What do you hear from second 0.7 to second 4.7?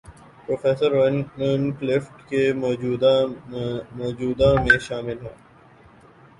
Roland Clift کے موجدوں